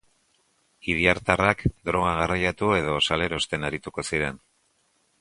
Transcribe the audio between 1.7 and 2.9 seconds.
droga garraiatu